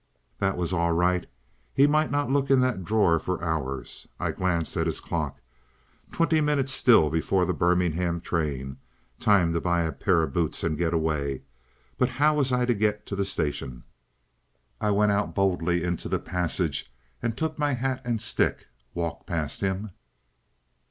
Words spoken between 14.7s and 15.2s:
I went